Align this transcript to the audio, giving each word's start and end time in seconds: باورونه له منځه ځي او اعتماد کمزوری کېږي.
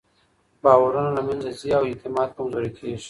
باورونه 0.63 1.09
له 1.17 1.21
منځه 1.27 1.49
ځي 1.59 1.69
او 1.77 1.83
اعتماد 1.89 2.29
کمزوری 2.35 2.71
کېږي. 2.77 2.99